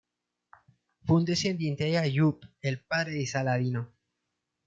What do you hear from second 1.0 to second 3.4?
Fue un descendiente de Ayub, el padre de